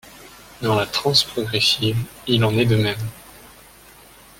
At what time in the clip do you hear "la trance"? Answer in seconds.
0.73-1.23